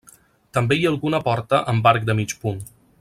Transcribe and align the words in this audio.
També 0.57 0.77
hi 0.79 0.87
ha 0.87 0.93
alguna 0.93 1.19
porta 1.27 1.61
amb 1.75 1.91
arc 1.93 2.09
de 2.09 2.17
mig 2.21 2.35
punt. 2.47 2.59